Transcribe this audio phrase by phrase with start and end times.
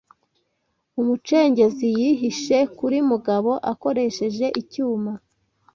[1.01, 5.11] Umucengezi yihishe kuri Mugabo akoresheje icyuma.